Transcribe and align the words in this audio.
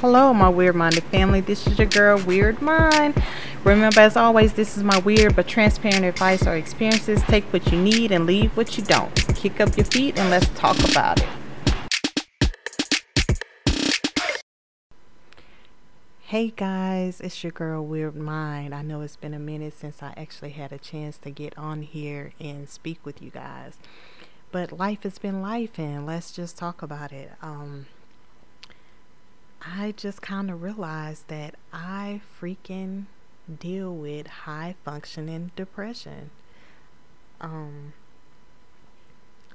Hello, 0.00 0.32
my 0.32 0.48
weird 0.48 0.76
minded 0.76 1.04
family. 1.04 1.42
This 1.42 1.66
is 1.66 1.78
your 1.78 1.86
girl, 1.86 2.18
Weird 2.24 2.62
Mind. 2.62 3.22
Remember, 3.64 4.00
as 4.00 4.16
always, 4.16 4.54
this 4.54 4.78
is 4.78 4.82
my 4.82 4.98
weird 5.00 5.36
but 5.36 5.46
transparent 5.46 6.06
advice 6.06 6.46
or 6.46 6.56
experiences. 6.56 7.22
Take 7.24 7.44
what 7.52 7.70
you 7.70 7.78
need 7.78 8.10
and 8.10 8.24
leave 8.24 8.56
what 8.56 8.78
you 8.78 8.82
don't. 8.82 9.14
Kick 9.36 9.60
up 9.60 9.76
your 9.76 9.84
feet 9.84 10.18
and 10.18 10.30
let's 10.30 10.48
talk 10.58 10.78
about 10.90 11.20
it. 11.20 11.28
Hey 16.20 16.48
guys, 16.56 17.20
it's 17.20 17.44
your 17.44 17.52
girl 17.52 17.84
Weird 17.84 18.16
Mind. 18.16 18.74
I 18.74 18.80
know 18.80 19.02
it's 19.02 19.16
been 19.16 19.34
a 19.34 19.38
minute 19.38 19.74
since 19.74 20.02
I 20.02 20.14
actually 20.16 20.52
had 20.52 20.72
a 20.72 20.78
chance 20.78 21.18
to 21.18 21.30
get 21.30 21.58
on 21.58 21.82
here 21.82 22.32
and 22.40 22.70
speak 22.70 23.04
with 23.04 23.20
you 23.20 23.28
guys. 23.28 23.76
But 24.50 24.72
life 24.72 25.02
has 25.02 25.18
been 25.18 25.42
life 25.42 25.78
and 25.78 26.06
let's 26.06 26.32
just 26.32 26.56
talk 26.56 26.80
about 26.80 27.12
it. 27.12 27.32
Um 27.42 27.84
I 29.62 29.92
just 29.96 30.22
kind 30.22 30.50
of 30.50 30.62
realized 30.62 31.28
that 31.28 31.54
I 31.72 32.22
freaking 32.40 33.06
deal 33.58 33.94
with 33.94 34.26
high 34.26 34.76
functioning 34.84 35.50
depression. 35.54 36.30
Um, 37.40 37.92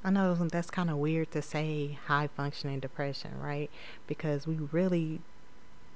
I 0.03 0.11
know 0.11 0.35
that's 0.35 0.70
kind 0.70 0.89
of 0.89 0.97
weird 0.97 1.31
to 1.31 1.41
say 1.41 1.97
high 2.05 2.27
functioning 2.27 2.80
depression, 2.80 3.39
right? 3.41 3.71
Because 4.05 4.45
we 4.45 4.55
really 4.71 5.21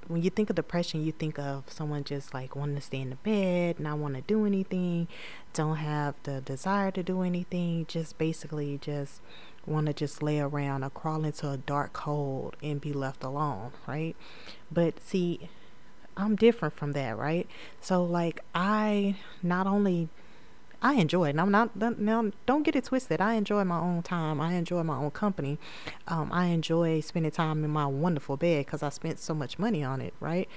when 0.07 0.23
you 0.23 0.31
think 0.31 0.49
of 0.49 0.55
depression, 0.55 1.05
you 1.05 1.12
think 1.12 1.37
of 1.37 1.65
someone 1.71 2.03
just 2.03 2.34
like 2.34 2.55
wanting 2.55 2.76
to 2.76 2.81
stay 2.81 2.99
in 2.99 3.12
the 3.12 3.15
bed, 3.17 3.79
not 3.79 3.99
want 3.99 4.15
to 4.15 4.21
do 4.21 4.45
anything, 4.45 5.07
don't 5.53 5.76
have 5.76 6.15
the 6.23 6.41
desire 6.41 6.89
to 6.89 7.03
do 7.03 7.21
anything, 7.21 7.85
just 7.87 8.17
basically 8.17 8.79
just 8.81 9.21
want 9.66 9.88
to 9.88 9.94
just 9.94 10.23
lay 10.23 10.40
around 10.40 10.84
or 10.84 10.90
crawl 10.90 11.23
into 11.26 11.49
a 11.49 11.58
dark 11.58 11.95
hole 11.98 12.54
and 12.62 12.81
be 12.81 12.94
left 12.94 13.23
alone, 13.23 13.72
right? 13.88 14.16
But 14.72 15.02
see, 15.02 15.49
I'm 16.18 16.35
different 16.35 16.76
from 16.76 16.93
that, 16.93 17.18
right? 17.18 17.48
So 17.82 18.04
like 18.04 18.41
I 18.54 19.16
not 19.41 19.68
only 19.68 20.10
I 20.82 20.93
enjoy 20.93 21.26
it. 21.26 21.29
And 21.32 21.41
I'm 21.41 21.51
not 21.51 21.76
now. 21.99 22.32
Don't 22.46 22.63
get 22.63 22.76
it 22.76 22.85
twisted. 22.85 23.20
I 23.20 23.34
enjoy 23.34 23.63
my 23.63 23.79
own 23.79 24.01
time. 24.01 24.40
I 24.40 24.54
enjoy 24.54 24.84
my 24.84 24.98
own 24.98 25.12
company. 25.12 25.57
Um, 26.07 26.29
I 26.32 26.46
enjoy 26.48 27.01
spending 27.01 27.32
time 27.32 27.63
in 27.63 27.70
my 27.70 27.85
wonderful 27.85 28.38
bed 28.38 28.66
because 28.66 28.82
I 28.82 28.90
spent 28.90 29.20
so 29.20 29.34
much 29.34 29.60
money 29.60 29.84
on 29.84 30.01
it, 30.01 30.13
right? 30.20 30.48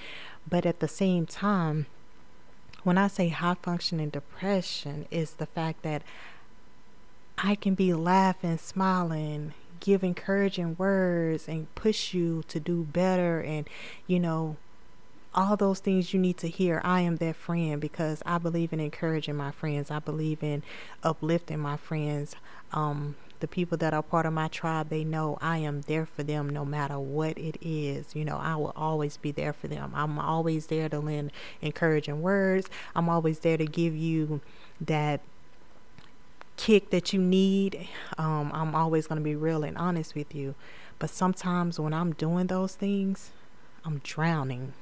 But 0.49 0.65
at 0.65 0.81
the 0.81 0.89
same 0.89 1.27
time, 1.27 1.87
when 2.85 2.99
I 2.99 3.09
say 3.09 3.29
high 3.29 3.57
functioning 3.63 4.11
depression, 4.11 5.07
is 5.11 5.35
the 5.35 5.47
fact 5.47 5.83
that 5.83 6.03
I 7.45 7.57
can 7.57 7.75
be 7.75 7.93
laughing, 7.93 8.57
smiling, 8.59 9.53
give 9.81 10.05
encouraging 10.05 10.77
words, 10.79 11.49
and 11.49 11.75
push 11.75 12.15
you 12.15 12.45
to 12.47 12.61
do 12.61 12.85
better, 12.85 13.41
and 13.41 13.69
you 14.07 14.21
know 14.21 14.57
all 15.35 15.57
those 15.57 15.81
things 15.81 16.15
you 16.15 16.21
need 16.21 16.37
to 16.37 16.49
hear. 16.49 16.81
I 16.85 17.01
am 17.01 17.17
that 17.17 17.35
friend 17.35 17.81
because 17.81 18.23
I 18.25 18.39
believe 18.39 18.73
in 18.73 18.79
encouraging 18.79 19.35
my 19.35 19.51
friends. 19.51 19.91
I 19.91 19.99
believe 19.99 20.41
in 20.43 20.63
uplifting 21.03 21.59
my 21.59 21.77
friends. 21.77 22.37
Um, 22.73 23.17
the 23.41 23.49
people 23.49 23.77
that 23.79 23.93
are 23.93 24.05
part 24.05 24.25
of 24.25 24.33
my 24.33 24.47
tribe, 24.47 24.89
they 24.89 25.03
know 25.03 25.37
I 25.41 25.59
am 25.59 25.81
there 25.83 26.07
for 26.07 26.23
them 26.23 26.49
no 26.49 26.65
matter 26.65 27.01
what 27.01 27.37
it 27.39 27.57
is. 27.61 28.15
You 28.15 28.25
know, 28.25 28.37
I 28.37 28.55
will 28.55 28.73
always 28.77 29.17
be 29.17 29.33
there 29.33 29.53
for 29.53 29.67
them. 29.67 29.91
I'm 29.97 30.17
always 30.17 30.69
there 30.69 30.89
to 30.89 31.01
lend 31.01 31.33
encouraging 31.61 32.23
words. 32.23 32.69
I'm 32.95 33.09
always 33.09 33.41
there 33.41 33.57
to 33.57 33.67
give 33.67 33.97
you 33.97 34.43
that 34.81 35.23
kick 36.57 36.91
that 36.91 37.13
you 37.13 37.21
need. 37.21 37.89
Um, 38.19 38.51
I'm 38.55 38.75
always 38.75 39.07
going 39.07 39.19
to 39.19 39.25
be 39.25 39.35
real 39.35 39.65
and 39.65 39.77
honest 39.77 40.15
with 40.15 40.35
you. 40.35 40.55
But 40.99 41.11
sometimes 41.11 41.81
when 41.81 41.93
I'm 41.93 42.13
doing 42.13 42.47
those 42.47 42.75
things, 42.75 43.31
I'm 43.85 44.01
drowning 44.05 44.75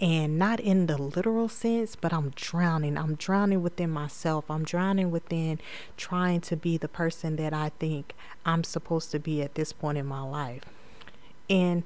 and 0.00 0.38
not 0.38 0.60
in 0.60 0.86
the 0.86 1.00
literal 1.00 1.48
sense, 1.48 1.96
but 1.96 2.12
I'm 2.12 2.30
drowning. 2.36 2.96
I'm 2.96 3.16
drowning 3.16 3.62
within 3.62 3.90
myself. 3.90 4.48
I'm 4.48 4.64
drowning 4.64 5.10
within 5.10 5.58
trying 5.96 6.40
to 6.42 6.56
be 6.56 6.76
the 6.76 6.88
person 6.88 7.36
that 7.36 7.52
I 7.52 7.70
think 7.80 8.14
I'm 8.46 8.62
supposed 8.62 9.10
to 9.12 9.18
be 9.18 9.42
at 9.42 9.56
this 9.56 9.72
point 9.72 9.98
in 9.98 10.06
my 10.06 10.22
life. 10.22 10.62
And 11.50 11.84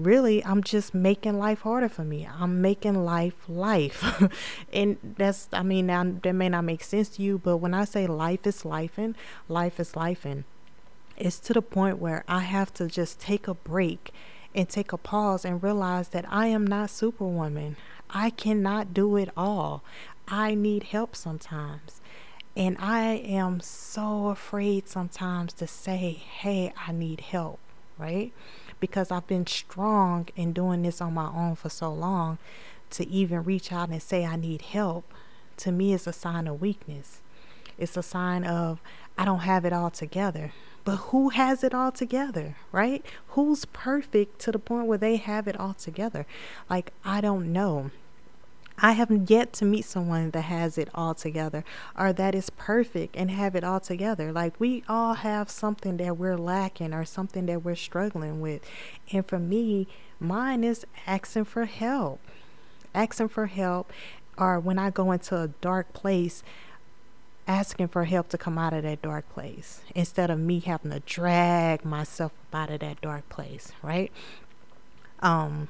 really, 0.00 0.44
I'm 0.44 0.62
just 0.62 0.94
making 0.94 1.38
life 1.38 1.60
harder 1.60 1.88
for 1.88 2.04
me. 2.04 2.28
I'm 2.38 2.60
making 2.60 3.04
life 3.04 3.48
life. 3.48 4.22
and 4.72 4.96
that's, 5.02 5.48
I 5.52 5.62
mean, 5.62 5.86
now 5.86 6.04
that 6.22 6.32
may 6.32 6.48
not 6.48 6.64
make 6.64 6.82
sense 6.82 7.08
to 7.10 7.22
you, 7.22 7.38
but 7.38 7.58
when 7.58 7.74
I 7.74 7.84
say 7.84 8.06
life 8.06 8.46
is 8.46 8.64
life 8.64 8.98
and 8.98 9.14
life 9.48 9.78
is 9.78 9.96
life 9.96 10.24
and 10.24 10.44
it's 11.16 11.38
to 11.40 11.52
the 11.52 11.62
point 11.62 11.98
where 11.98 12.24
I 12.26 12.40
have 12.40 12.72
to 12.74 12.86
just 12.86 13.20
take 13.20 13.46
a 13.46 13.54
break 13.54 14.10
and 14.54 14.68
take 14.68 14.92
a 14.92 14.96
pause 14.96 15.44
and 15.44 15.62
realize 15.62 16.08
that 16.08 16.24
I 16.28 16.46
am 16.46 16.66
not 16.66 16.90
Superwoman. 16.90 17.76
I 18.08 18.30
cannot 18.30 18.94
do 18.94 19.16
it 19.16 19.28
all. 19.36 19.84
I 20.26 20.54
need 20.54 20.84
help 20.84 21.14
sometimes. 21.14 22.00
And 22.56 22.76
I 22.80 23.02
am 23.02 23.60
so 23.60 24.28
afraid 24.28 24.88
sometimes 24.88 25.52
to 25.54 25.66
say, 25.66 26.12
hey, 26.12 26.72
I 26.86 26.92
need 26.92 27.20
help, 27.20 27.60
right? 27.96 28.32
Because 28.80 29.10
I've 29.10 29.26
been 29.26 29.46
strong 29.46 30.28
in 30.34 30.52
doing 30.52 30.82
this 30.82 31.00
on 31.00 31.14
my 31.14 31.28
own 31.28 31.54
for 31.54 31.68
so 31.68 31.92
long 31.92 32.38
to 32.90 33.08
even 33.08 33.44
reach 33.44 33.72
out 33.72 33.90
and 33.90 34.02
say, 34.02 34.24
I 34.24 34.36
need 34.36 34.62
help, 34.62 35.04
to 35.58 35.70
me 35.70 35.92
is 35.92 36.06
a 36.06 36.12
sign 36.12 36.46
of 36.46 36.60
weakness. 36.60 37.20
It's 37.78 37.96
a 37.96 38.02
sign 38.02 38.44
of 38.44 38.80
I 39.16 39.24
don't 39.24 39.40
have 39.40 39.64
it 39.64 39.72
all 39.72 39.90
together. 39.90 40.52
But 40.84 40.96
who 40.96 41.28
has 41.28 41.62
it 41.62 41.74
all 41.74 41.92
together, 41.92 42.56
right? 42.72 43.04
Who's 43.28 43.64
perfect 43.66 44.38
to 44.40 44.52
the 44.52 44.58
point 44.58 44.86
where 44.86 44.98
they 44.98 45.16
have 45.16 45.46
it 45.46 45.58
all 45.60 45.74
together? 45.74 46.26
Like, 46.68 46.92
I 47.04 47.20
don't 47.20 47.52
know. 47.52 47.90
I 48.82 48.92
have 48.92 49.30
yet 49.30 49.52
to 49.54 49.64
meet 49.64 49.84
someone 49.84 50.30
that 50.30 50.42
has 50.42 50.78
it 50.78 50.88
all 50.94 51.14
together 51.14 51.64
or 51.98 52.12
that 52.14 52.34
is 52.34 52.50
perfect 52.50 53.14
and 53.16 53.30
have 53.30 53.54
it 53.54 53.62
all 53.62 53.80
together. 53.80 54.32
Like 54.32 54.58
we 54.58 54.84
all 54.88 55.14
have 55.14 55.50
something 55.50 55.98
that 55.98 56.16
we're 56.16 56.38
lacking 56.38 56.94
or 56.94 57.04
something 57.04 57.46
that 57.46 57.62
we're 57.62 57.74
struggling 57.74 58.40
with. 58.40 58.62
And 59.12 59.26
for 59.26 59.38
me, 59.38 59.86
mine 60.18 60.64
is 60.64 60.86
asking 61.06 61.44
for 61.44 61.66
help. 61.66 62.20
Asking 62.94 63.28
for 63.28 63.46
help 63.46 63.92
or 64.38 64.58
when 64.58 64.78
I 64.78 64.90
go 64.90 65.12
into 65.12 65.36
a 65.36 65.48
dark 65.48 65.92
place, 65.92 66.42
asking 67.46 67.88
for 67.88 68.04
help 68.04 68.28
to 68.30 68.38
come 68.38 68.56
out 68.56 68.72
of 68.72 68.84
that 68.84 69.02
dark 69.02 69.28
place 69.30 69.82
instead 69.94 70.30
of 70.30 70.38
me 70.38 70.60
having 70.60 70.90
to 70.90 71.00
drag 71.00 71.84
myself 71.84 72.32
out 72.52 72.70
of 72.70 72.80
that 72.80 73.00
dark 73.00 73.28
place, 73.28 73.72
right? 73.82 74.10
Um, 75.20 75.68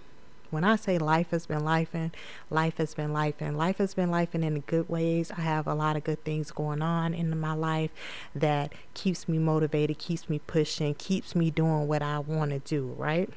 when 0.51 0.65
I 0.65 0.77
say 0.77 0.99
life 0.99 1.31
has 1.31 1.47
been 1.47 1.65
life 1.65 1.91
and 1.95 2.11
life 2.51 2.79
has 2.79 2.95
been 2.95 3.13
life 3.13 3.37
and 3.41 3.57
life 3.57 3.79
has 3.79 3.95
been 3.95 4.11
life 4.11 4.35
and 4.35 4.45
in 4.45 4.55
the 4.55 4.61
good 4.61 4.89
ways, 4.89 5.31
I 5.31 5.43
have 5.43 5.67
a 5.67 5.75
lot 5.75 5.97
of 5.97 6.05
good 6.05 6.25
things 6.25 6.51
going 6.51 6.83
on 6.83 7.15
in 7.15 7.39
my 7.39 7.55
life 7.55 7.91
that 8.35 8.73
keeps 8.95 9.29
me 9.29 9.39
motivated, 9.39 9.99
keeps 9.99 10.29
me 10.29 10.41
pushing, 10.47 10.95
keeps 10.95 11.35
me 11.35 11.51
doing 11.51 11.87
what 11.87 12.03
I 12.03 12.19
want 12.19 12.51
to 12.51 12.59
do, 12.59 12.95
right? 12.99 13.31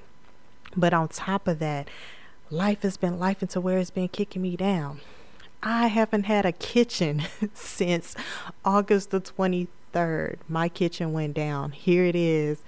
But 0.76 0.94
on 0.94 1.08
top 1.08 1.48
of 1.48 1.60
that, 1.60 1.88
life 2.50 2.82
has 2.82 2.98
been 2.98 3.20
life 3.20 3.42
into 3.42 3.62
where 3.62 3.78
it's 3.78 3.92
been 3.92 4.08
kicking 4.08 4.42
me 4.42 4.56
down. 4.56 5.02
I 5.62 5.88
haven't 5.88 6.24
had 6.24 6.46
a 6.46 6.52
kitchen 6.52 7.24
since 7.54 8.16
August 8.66 9.12
the 9.12 9.22
23rd. 9.22 10.38
My 10.50 10.68
kitchen 10.68 11.14
went 11.14 11.36
down. 11.36 11.72
Here 11.72 12.06
it 12.06 12.16
is 12.16 12.64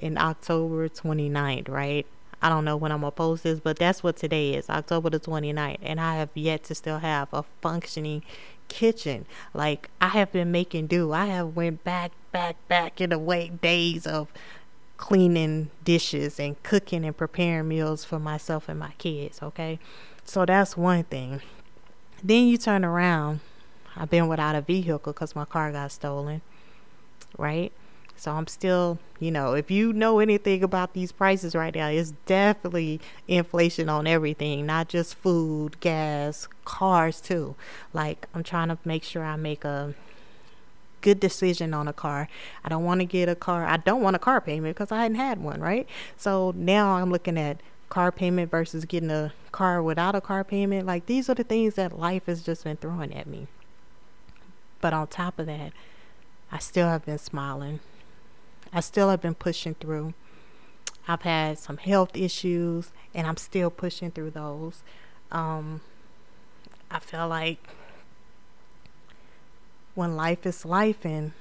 in 0.00 0.18
October 0.18 0.88
29th, 0.88 1.68
right? 1.68 2.06
I 2.42 2.48
don't 2.48 2.64
know 2.64 2.76
when 2.76 2.92
I'm 2.92 3.00
gonna 3.00 3.10
post 3.10 3.44
this, 3.44 3.60
but 3.60 3.78
that's 3.78 4.02
what 4.02 4.16
today 4.16 4.54
is, 4.54 4.68
October 4.68 5.10
the 5.10 5.18
29th, 5.18 5.78
and 5.82 6.00
I 6.00 6.16
have 6.16 6.30
yet 6.34 6.64
to 6.64 6.74
still 6.74 6.98
have 6.98 7.28
a 7.32 7.44
functioning 7.62 8.22
kitchen. 8.68 9.26
Like 9.54 9.90
I 10.00 10.08
have 10.08 10.32
been 10.32 10.52
making 10.52 10.88
do. 10.88 11.12
I 11.12 11.26
have 11.26 11.56
went 11.56 11.82
back, 11.84 12.12
back, 12.32 12.56
back 12.68 13.00
in 13.00 13.10
the 13.10 13.18
way 13.18 13.48
days 13.48 14.06
of 14.06 14.28
cleaning 14.96 15.70
dishes 15.84 16.40
and 16.40 16.62
cooking 16.62 17.04
and 17.04 17.16
preparing 17.16 17.68
meals 17.68 18.04
for 18.04 18.18
myself 18.18 18.68
and 18.68 18.78
my 18.78 18.92
kids. 18.98 19.42
Okay, 19.42 19.78
so 20.24 20.44
that's 20.44 20.76
one 20.76 21.04
thing. 21.04 21.40
Then 22.22 22.46
you 22.46 22.58
turn 22.58 22.84
around. 22.84 23.40
I've 23.96 24.10
been 24.10 24.28
without 24.28 24.54
a 24.54 24.60
vehicle 24.60 25.12
because 25.12 25.34
my 25.34 25.46
car 25.46 25.72
got 25.72 25.90
stolen, 25.90 26.42
right? 27.38 27.72
So 28.16 28.32
I'm 28.32 28.46
still, 28.46 28.98
you 29.20 29.30
know, 29.30 29.54
if 29.54 29.70
you 29.70 29.92
know 29.92 30.18
anything 30.18 30.62
about 30.62 30.94
these 30.94 31.12
prices 31.12 31.54
right 31.54 31.74
now, 31.74 31.88
it's 31.88 32.12
definitely 32.24 33.00
inflation 33.28 33.88
on 33.88 34.06
everything, 34.06 34.66
not 34.66 34.88
just 34.88 35.14
food, 35.14 35.78
gas, 35.80 36.48
cars 36.64 37.20
too. 37.20 37.54
Like 37.92 38.26
I'm 38.34 38.42
trying 38.42 38.68
to 38.68 38.78
make 38.84 39.04
sure 39.04 39.22
I 39.22 39.36
make 39.36 39.64
a 39.64 39.94
good 41.02 41.20
decision 41.20 41.74
on 41.74 41.86
a 41.86 41.92
car. 41.92 42.28
I 42.64 42.68
don't 42.68 42.84
want 42.84 43.00
to 43.00 43.04
get 43.04 43.28
a 43.28 43.34
car. 43.34 43.64
I 43.66 43.76
don't 43.76 44.02
want 44.02 44.16
a 44.16 44.18
car 44.18 44.40
payment 44.40 44.74
because 44.76 44.90
I 44.90 45.02
hadn't 45.02 45.18
had 45.18 45.40
one, 45.40 45.60
right? 45.60 45.86
So 46.16 46.52
now 46.56 46.96
I'm 46.96 47.10
looking 47.12 47.38
at 47.38 47.60
car 47.90 48.10
payment 48.10 48.50
versus 48.50 48.84
getting 48.84 49.10
a 49.10 49.32
car 49.52 49.82
without 49.82 50.14
a 50.14 50.20
car 50.20 50.42
payment. 50.42 50.86
Like 50.86 51.06
these 51.06 51.28
are 51.28 51.34
the 51.34 51.44
things 51.44 51.74
that 51.74 51.98
life 51.98 52.26
has 52.26 52.42
just 52.42 52.64
been 52.64 52.76
throwing 52.76 53.14
at 53.14 53.26
me. 53.26 53.46
But 54.80 54.92
on 54.92 55.06
top 55.06 55.38
of 55.38 55.46
that, 55.46 55.72
I 56.50 56.58
still 56.58 56.88
have 56.88 57.04
been 57.04 57.18
smiling. 57.18 57.80
I 58.76 58.80
still 58.80 59.08
have 59.08 59.22
been 59.22 59.34
pushing 59.34 59.74
through. 59.74 60.12
I've 61.08 61.22
had 61.22 61.58
some 61.58 61.78
health 61.78 62.14
issues 62.14 62.92
and 63.14 63.26
I'm 63.26 63.38
still 63.38 63.70
pushing 63.70 64.10
through 64.10 64.32
those. 64.32 64.82
Um, 65.32 65.80
I 66.90 66.98
feel 66.98 67.26
like 67.26 67.58
when 69.94 70.14
life 70.14 70.44
is 70.44 70.66
life 70.66 71.06
and 71.06 71.32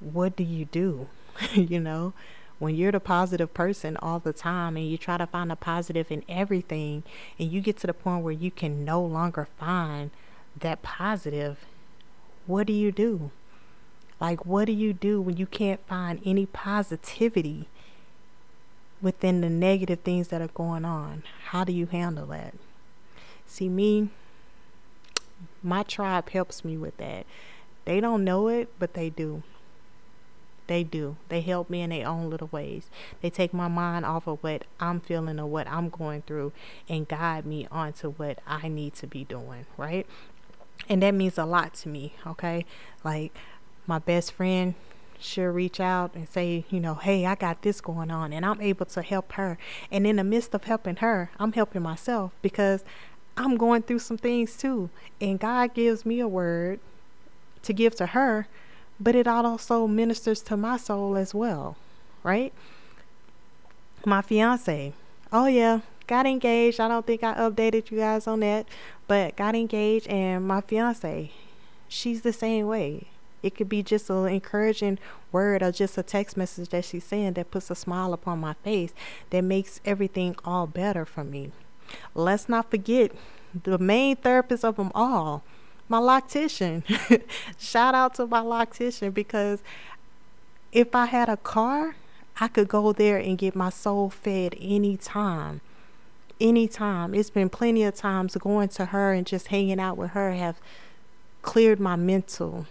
what 0.00 0.34
do 0.34 0.42
you 0.42 0.64
do? 0.64 1.06
you 1.54 1.78
know, 1.78 2.14
when 2.58 2.74
you're 2.74 2.90
the 2.90 2.98
positive 2.98 3.54
person 3.54 3.96
all 3.98 4.18
the 4.18 4.32
time 4.32 4.76
and 4.76 4.90
you 4.90 4.98
try 4.98 5.18
to 5.18 5.26
find 5.28 5.52
a 5.52 5.56
positive 5.56 6.10
in 6.10 6.24
everything 6.28 7.04
and 7.38 7.52
you 7.52 7.60
get 7.60 7.76
to 7.76 7.86
the 7.86 7.94
point 7.94 8.24
where 8.24 8.32
you 8.32 8.50
can 8.50 8.84
no 8.84 9.00
longer 9.00 9.46
find 9.56 10.10
that 10.58 10.82
positive, 10.82 11.64
what 12.48 12.66
do 12.66 12.72
you 12.72 12.90
do? 12.90 13.30
Like, 14.20 14.44
what 14.44 14.66
do 14.66 14.72
you 14.72 14.92
do 14.92 15.20
when 15.20 15.36
you 15.36 15.46
can't 15.46 15.84
find 15.86 16.20
any 16.24 16.46
positivity 16.46 17.68
within 19.00 19.40
the 19.40 19.48
negative 19.48 20.00
things 20.00 20.28
that 20.28 20.42
are 20.42 20.48
going 20.48 20.84
on? 20.84 21.22
How 21.46 21.64
do 21.64 21.72
you 21.72 21.86
handle 21.86 22.26
that? 22.26 22.54
See, 23.46 23.68
me, 23.68 24.10
my 25.62 25.82
tribe 25.82 26.28
helps 26.30 26.64
me 26.64 26.76
with 26.76 26.96
that. 26.98 27.24
They 27.86 28.00
don't 28.00 28.24
know 28.24 28.48
it, 28.48 28.68
but 28.78 28.94
they 28.94 29.08
do. 29.08 29.42
They 30.66 30.84
do. 30.84 31.16
They 31.28 31.40
help 31.40 31.68
me 31.68 31.80
in 31.80 31.90
their 31.90 32.06
own 32.06 32.30
little 32.30 32.48
ways. 32.52 32.90
They 33.22 33.30
take 33.30 33.52
my 33.52 33.66
mind 33.66 34.04
off 34.04 34.28
of 34.28 34.38
what 34.40 34.64
I'm 34.78 35.00
feeling 35.00 35.40
or 35.40 35.46
what 35.46 35.66
I'm 35.66 35.88
going 35.88 36.22
through 36.22 36.52
and 36.88 37.08
guide 37.08 37.44
me 37.44 37.66
onto 37.72 38.12
what 38.12 38.38
I 38.46 38.68
need 38.68 38.94
to 38.96 39.08
be 39.08 39.24
doing, 39.24 39.66
right? 39.76 40.06
And 40.88 41.02
that 41.02 41.14
means 41.14 41.38
a 41.38 41.44
lot 41.44 41.74
to 41.74 41.88
me, 41.88 42.14
okay? 42.24 42.64
Like 43.02 43.34
my 43.90 43.98
best 43.98 44.30
friend, 44.32 44.74
she'll 45.18 45.50
reach 45.50 45.80
out 45.80 46.14
and 46.14 46.28
say, 46.28 46.64
you 46.70 46.78
know, 46.78 46.94
hey, 46.94 47.26
I 47.26 47.34
got 47.34 47.60
this 47.62 47.80
going 47.80 48.10
on, 48.10 48.32
and 48.32 48.46
I'm 48.46 48.60
able 48.60 48.86
to 48.86 49.02
help 49.02 49.32
her. 49.32 49.58
And 49.90 50.06
in 50.06 50.16
the 50.16 50.24
midst 50.24 50.54
of 50.54 50.64
helping 50.64 50.96
her, 50.96 51.30
I'm 51.40 51.52
helping 51.52 51.82
myself 51.82 52.30
because 52.40 52.84
I'm 53.36 53.56
going 53.56 53.82
through 53.82 53.98
some 53.98 54.16
things 54.16 54.56
too. 54.56 54.90
And 55.20 55.40
God 55.40 55.74
gives 55.74 56.06
me 56.06 56.20
a 56.20 56.28
word 56.28 56.78
to 57.64 57.72
give 57.72 57.96
to 57.96 58.06
her, 58.06 58.46
but 59.00 59.16
it 59.16 59.26
also 59.26 59.88
ministers 59.88 60.40
to 60.42 60.56
my 60.56 60.76
soul 60.76 61.16
as 61.16 61.34
well, 61.34 61.76
right? 62.22 62.52
My 64.06 64.22
fiance, 64.22 64.92
oh 65.32 65.46
yeah, 65.46 65.80
got 66.06 66.26
engaged. 66.26 66.78
I 66.78 66.86
don't 66.88 67.06
think 67.06 67.24
I 67.24 67.34
updated 67.34 67.90
you 67.90 67.98
guys 67.98 68.26
on 68.28 68.40
that, 68.40 68.66
but 69.08 69.36
got 69.36 69.56
engaged, 69.56 70.06
and 70.06 70.46
my 70.46 70.60
fiance, 70.60 71.32
she's 71.88 72.22
the 72.22 72.32
same 72.32 72.68
way. 72.68 73.08
It 73.42 73.54
could 73.54 73.68
be 73.68 73.82
just 73.82 74.10
an 74.10 74.26
encouraging 74.26 74.98
word 75.32 75.62
or 75.62 75.72
just 75.72 75.96
a 75.96 76.02
text 76.02 76.36
message 76.36 76.68
that 76.70 76.84
she's 76.84 77.04
saying 77.04 77.34
that 77.34 77.50
puts 77.50 77.70
a 77.70 77.74
smile 77.74 78.12
upon 78.12 78.38
my 78.38 78.54
face 78.64 78.92
that 79.30 79.42
makes 79.42 79.80
everything 79.84 80.36
all 80.44 80.66
better 80.66 81.04
for 81.04 81.24
me. 81.24 81.52
Let's 82.14 82.48
not 82.48 82.70
forget 82.70 83.12
the 83.64 83.78
main 83.78 84.16
therapist 84.16 84.64
of 84.64 84.76
them 84.76 84.92
all, 84.94 85.42
my 85.88 85.98
loctician. 85.98 86.84
Shout 87.58 87.94
out 87.94 88.14
to 88.14 88.26
my 88.26 88.40
loctician 88.40 89.12
because 89.12 89.62
if 90.72 90.94
I 90.94 91.06
had 91.06 91.28
a 91.28 91.36
car, 91.36 91.96
I 92.38 92.48
could 92.48 92.68
go 92.68 92.92
there 92.92 93.18
and 93.18 93.36
get 93.36 93.56
my 93.56 93.70
soul 93.70 94.08
fed 94.08 94.54
anytime. 94.60 95.60
Anytime. 96.40 97.14
It's 97.14 97.28
been 97.28 97.50
plenty 97.50 97.84
of 97.84 97.94
times 97.94 98.36
going 98.36 98.68
to 98.70 98.86
her 98.86 99.12
and 99.12 99.26
just 99.26 99.48
hanging 99.48 99.80
out 99.80 99.96
with 99.96 100.12
her 100.12 100.32
have 100.32 100.60
cleared 101.42 101.80
my 101.80 101.96
mental 101.96 102.66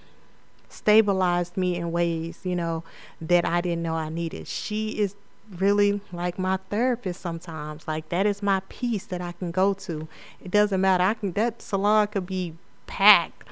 stabilized 0.69 1.57
me 1.57 1.75
in 1.75 1.91
ways, 1.91 2.41
you 2.43 2.55
know, 2.55 2.83
that 3.19 3.45
I 3.45 3.61
didn't 3.61 3.83
know 3.83 3.95
I 3.95 4.09
needed. 4.09 4.47
She 4.47 4.89
is 4.99 5.15
really 5.57 5.99
like 6.13 6.37
my 6.37 6.57
therapist 6.69 7.19
sometimes. 7.21 7.87
Like 7.87 8.09
that 8.09 8.25
is 8.25 8.43
my 8.43 8.61
peace 8.69 9.05
that 9.07 9.21
I 9.21 9.31
can 9.33 9.51
go 9.51 9.73
to. 9.73 10.07
It 10.41 10.51
doesn't 10.51 10.79
matter. 10.79 11.03
I 11.03 11.15
can 11.15 11.31
that 11.33 11.61
salon 11.61 12.07
could 12.07 12.25
be 12.25 12.53
packed. 12.87 13.43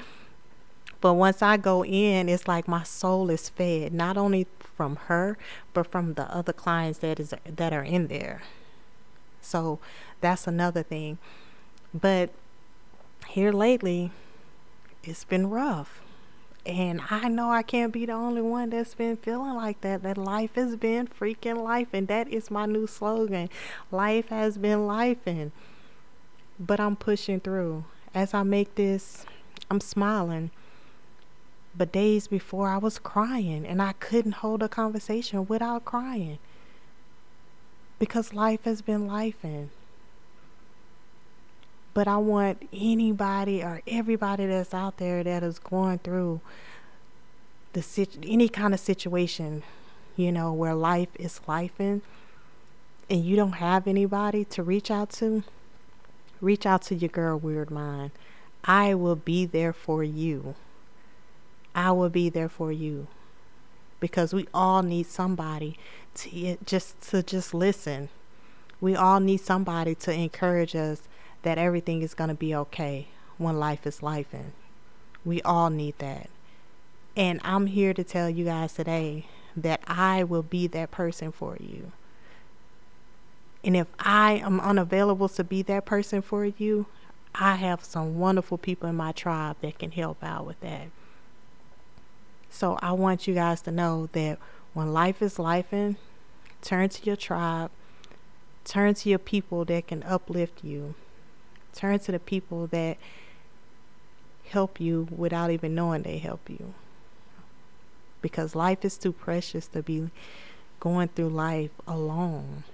But 1.00 1.14
once 1.14 1.42
I 1.42 1.56
go 1.56 1.84
in, 1.84 2.28
it's 2.28 2.48
like 2.48 2.66
my 2.66 2.82
soul 2.82 3.30
is 3.30 3.48
fed, 3.48 3.92
not 3.92 4.16
only 4.16 4.48
from 4.60 4.96
her, 5.06 5.38
but 5.72 5.86
from 5.86 6.14
the 6.14 6.24
other 6.34 6.52
clients 6.52 6.98
that 7.00 7.20
is 7.20 7.34
that 7.44 7.72
are 7.72 7.84
in 7.84 8.08
there. 8.08 8.42
So 9.40 9.78
that's 10.20 10.46
another 10.46 10.82
thing. 10.82 11.18
But 11.94 12.30
here 13.28 13.52
lately, 13.52 14.10
it's 15.04 15.24
been 15.24 15.50
rough. 15.50 16.00
And 16.68 17.00
I 17.08 17.28
know 17.28 17.50
I 17.50 17.62
can't 17.62 17.94
be 17.94 18.04
the 18.04 18.12
only 18.12 18.42
one 18.42 18.68
that's 18.68 18.94
been 18.94 19.16
feeling 19.16 19.54
like 19.54 19.80
that. 19.80 20.02
That 20.02 20.18
life 20.18 20.54
has 20.54 20.76
been 20.76 21.08
freaking 21.08 21.64
life. 21.64 21.88
And 21.94 22.06
that 22.08 22.28
is 22.28 22.50
my 22.50 22.66
new 22.66 22.86
slogan. 22.86 23.48
Life 23.90 24.28
has 24.28 24.58
been 24.58 24.86
life. 24.86 25.26
And 25.26 25.50
but 26.60 26.78
I'm 26.78 26.94
pushing 26.94 27.40
through. 27.40 27.86
As 28.14 28.34
I 28.34 28.42
make 28.42 28.74
this, 28.74 29.24
I'm 29.70 29.80
smiling. 29.80 30.50
But 31.74 31.90
days 31.90 32.28
before 32.28 32.68
I 32.68 32.76
was 32.76 32.98
crying 32.98 33.66
and 33.66 33.80
I 33.80 33.92
couldn't 33.92 34.32
hold 34.32 34.62
a 34.62 34.68
conversation 34.68 35.46
without 35.46 35.86
crying. 35.86 36.38
Because 37.98 38.34
life 38.34 38.64
has 38.64 38.82
been 38.82 39.06
life 39.06 39.36
and 39.42 39.70
but 41.98 42.06
I 42.06 42.18
want 42.18 42.62
anybody 42.72 43.60
or 43.60 43.82
everybody 43.84 44.46
that's 44.46 44.72
out 44.72 44.98
there 44.98 45.24
that 45.24 45.42
is 45.42 45.58
going 45.58 45.98
through 45.98 46.40
the 47.72 48.08
any 48.22 48.48
kind 48.48 48.72
of 48.72 48.78
situation, 48.78 49.64
you 50.14 50.30
know, 50.30 50.52
where 50.52 50.76
life 50.76 51.08
is 51.18 51.40
lifing, 51.48 52.02
and 53.10 53.24
you 53.24 53.34
don't 53.34 53.54
have 53.54 53.88
anybody 53.88 54.44
to 54.44 54.62
reach 54.62 54.92
out 54.92 55.10
to, 55.14 55.42
reach 56.40 56.66
out 56.66 56.82
to 56.82 56.94
your 56.94 57.08
girl 57.08 57.36
Weird 57.36 57.68
Mind. 57.68 58.12
I 58.62 58.94
will 58.94 59.16
be 59.16 59.44
there 59.44 59.72
for 59.72 60.04
you. 60.04 60.54
I 61.74 61.90
will 61.90 62.10
be 62.10 62.28
there 62.28 62.48
for 62.48 62.70
you 62.70 63.08
because 63.98 64.32
we 64.32 64.46
all 64.54 64.84
need 64.84 65.06
somebody 65.06 65.76
to 66.14 66.58
just 66.64 67.02
to 67.10 67.24
just 67.24 67.52
listen. 67.52 68.08
We 68.80 68.94
all 68.94 69.18
need 69.18 69.40
somebody 69.40 69.96
to 69.96 70.12
encourage 70.12 70.76
us 70.76 71.07
that 71.42 71.58
everything 71.58 72.02
is 72.02 72.14
going 72.14 72.28
to 72.28 72.34
be 72.34 72.54
okay 72.54 73.08
when 73.36 73.58
life 73.58 73.86
is 73.86 74.00
lifing. 74.00 74.52
We 75.24 75.40
all 75.42 75.70
need 75.70 75.98
that. 75.98 76.28
And 77.16 77.40
I'm 77.44 77.66
here 77.66 77.94
to 77.94 78.04
tell 78.04 78.30
you 78.30 78.44
guys 78.44 78.74
today 78.74 79.26
that 79.56 79.80
I 79.86 80.24
will 80.24 80.42
be 80.42 80.66
that 80.68 80.90
person 80.90 81.32
for 81.32 81.56
you. 81.60 81.92
And 83.64 83.76
if 83.76 83.88
I 83.98 84.34
am 84.34 84.60
unavailable 84.60 85.28
to 85.30 85.44
be 85.44 85.62
that 85.62 85.84
person 85.84 86.22
for 86.22 86.44
you, 86.44 86.86
I 87.34 87.56
have 87.56 87.84
some 87.84 88.18
wonderful 88.18 88.58
people 88.58 88.88
in 88.88 88.96
my 88.96 89.12
tribe 89.12 89.56
that 89.62 89.78
can 89.78 89.90
help 89.92 90.22
out 90.22 90.46
with 90.46 90.60
that. 90.60 90.88
So 92.50 92.78
I 92.80 92.92
want 92.92 93.26
you 93.26 93.34
guys 93.34 93.60
to 93.62 93.70
know 93.70 94.08
that 94.12 94.38
when 94.74 94.92
life 94.92 95.20
is 95.20 95.36
lifing, 95.36 95.96
turn 96.62 96.88
to 96.88 97.04
your 97.04 97.16
tribe, 97.16 97.70
turn 98.64 98.94
to 98.94 99.08
your 99.08 99.18
people 99.18 99.64
that 99.66 99.88
can 99.88 100.02
uplift 100.04 100.64
you. 100.64 100.94
Turn 101.74 101.98
to 102.00 102.12
the 102.12 102.18
people 102.18 102.66
that 102.68 102.96
help 104.48 104.80
you 104.80 105.08
without 105.14 105.50
even 105.50 105.74
knowing 105.74 106.02
they 106.02 106.18
help 106.18 106.48
you. 106.48 106.74
Because 108.20 108.54
life 108.54 108.84
is 108.84 108.98
too 108.98 109.12
precious 109.12 109.66
to 109.68 109.82
be 109.82 110.10
going 110.80 111.08
through 111.08 111.28
life 111.28 111.70
alone. 111.86 112.64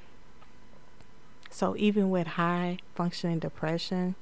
So, 1.51 1.77
even 1.77 2.11
with 2.11 2.27
high 2.27 2.79
functioning 2.95 3.39
depression, 3.39 4.15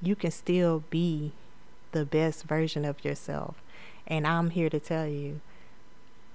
you 0.00 0.16
can 0.16 0.30
still 0.30 0.84
be 0.90 1.32
the 1.92 2.04
best 2.04 2.44
version 2.44 2.84
of 2.84 3.04
yourself. 3.04 3.56
And 4.06 4.26
I'm 4.26 4.50
here 4.50 4.70
to 4.70 4.80
tell 4.80 5.06
you, 5.06 5.40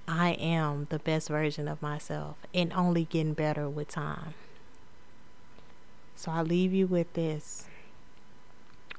I 0.06 0.30
am 0.32 0.86
the 0.90 0.98
best 0.98 1.28
version 1.28 1.68
of 1.68 1.80
myself 1.80 2.36
and 2.52 2.72
only 2.72 3.04
getting 3.04 3.32
better 3.32 3.68
with 3.68 3.88
time. 3.88 4.34
So 6.20 6.30
I 6.32 6.42
leave 6.42 6.74
you 6.74 6.86
with 6.86 7.10
this. 7.14 7.64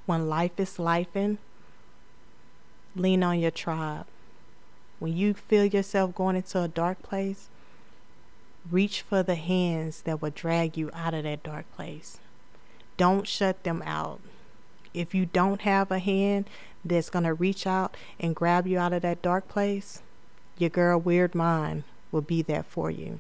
When 0.08 0.28
life 0.28 0.54
is 0.58 0.78
lifing, 0.78 1.38
lean 2.96 3.22
on 3.22 3.40
your 3.40 3.52
tribe. 3.52 4.08
When 4.98 5.16
you 5.16 5.36
feel 5.36 5.66
yourself 5.66 6.16
going 6.16 6.36
into 6.36 6.60
a 6.60 6.68
dark 6.68 7.04
place, 7.04 7.48
reach 8.72 9.04
for 9.04 9.22
the 9.22 9.36
hands 9.36 10.02
that 10.02 10.20
will 10.20 10.32
drag 10.32 10.76
you 10.76 10.90
out 10.96 11.14
of 11.14 11.22
that 11.26 11.44
dark 11.44 11.72
place. 11.76 12.18
Don't 12.98 13.28
shut 13.28 13.66
them 13.66 13.84
out. 13.86 14.20
If 14.92 15.14
you 15.14 15.28
don't 15.28 15.62
have 15.62 15.92
a 15.92 16.00
hand 16.00 16.50
that's 16.84 17.12
going 17.12 17.26
to 17.26 17.36
reach 17.36 17.68
out 17.68 17.96
and 18.20 18.36
grab 18.36 18.66
you 18.66 18.80
out 18.80 18.94
of 18.94 19.04
that 19.04 19.22
dark 19.22 19.48
place, 19.48 20.02
your 20.58 20.72
girl 20.72 21.00
Weird 21.00 21.36
Mind 21.36 21.84
will 22.12 22.22
be 22.22 22.42
there 22.42 22.64
for 22.64 22.90
you. 22.90 23.20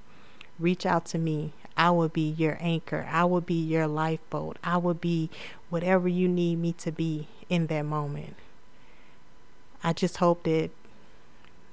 Reach 0.57 0.87
out 0.87 1.05
to 1.05 1.19
me 1.19 1.53
I 1.81 1.89
will 1.89 2.09
be 2.09 2.29
your 2.29 2.59
anchor. 2.61 3.07
I 3.09 3.25
will 3.25 3.41
be 3.41 3.55
your 3.55 3.87
lifeboat. 3.87 4.59
I 4.63 4.77
will 4.77 4.93
be 4.93 5.31
whatever 5.71 6.07
you 6.07 6.27
need 6.27 6.59
me 6.59 6.73
to 6.73 6.91
be 6.91 7.27
in 7.49 7.65
that 7.67 7.81
moment. 7.87 8.35
I 9.83 9.91
just 9.91 10.17
hope 10.17 10.43
that 10.43 10.69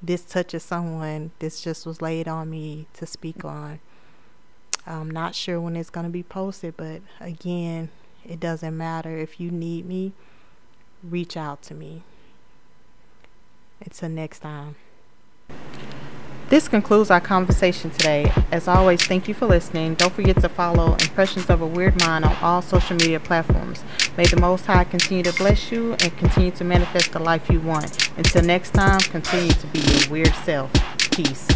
this 0.03 0.23
touches 0.23 0.63
someone. 0.63 1.33
This 1.41 1.61
just 1.61 1.85
was 1.85 2.01
laid 2.01 2.27
on 2.27 2.49
me 2.49 2.87
to 2.95 3.05
speak 3.05 3.45
on. 3.45 3.81
I'm 4.87 5.11
not 5.11 5.35
sure 5.35 5.61
when 5.61 5.77
it's 5.77 5.91
going 5.91 6.07
to 6.07 6.11
be 6.11 6.23
posted, 6.23 6.79
but 6.79 7.03
again, 7.21 7.91
it 8.25 8.41
doesn't 8.41 8.75
matter. 8.75 9.19
If 9.19 9.39
you 9.39 9.51
need 9.51 9.85
me, 9.85 10.15
reach 11.03 11.37
out 11.37 11.61
to 11.65 11.75
me. 11.75 12.03
Until 13.85 14.09
next 14.09 14.39
time. 14.39 14.77
This 16.59 16.67
concludes 16.67 17.09
our 17.13 17.21
conversation 17.21 17.89
today. 17.93 18.33
As 18.51 18.67
always, 18.67 19.01
thank 19.01 19.29
you 19.29 19.35
for 19.35 19.47
listening. 19.47 19.95
Don't 19.95 20.13
forget 20.13 20.41
to 20.41 20.49
follow 20.49 20.95
Impressions 20.95 21.49
of 21.51 21.61
a 21.61 21.67
Weird 21.69 22.01
Mind 22.01 22.25
on 22.25 22.35
all 22.43 22.63
social 22.63 22.97
media 22.97 23.21
platforms. 23.21 23.85
May 24.17 24.27
the 24.27 24.41
Most 24.41 24.67
High 24.67 24.83
continue 24.83 25.23
to 25.23 25.33
bless 25.35 25.71
you 25.71 25.93
and 25.93 26.17
continue 26.17 26.51
to 26.51 26.65
manifest 26.65 27.13
the 27.13 27.21
life 27.21 27.49
you 27.49 27.61
want. 27.61 28.11
Until 28.19 28.43
next 28.43 28.75
time, 28.75 28.99
continue 28.99 29.53
to 29.53 29.67
be 29.69 29.79
your 29.79 30.11
weird 30.11 30.35
self. 30.45 30.73
Peace. 31.13 31.47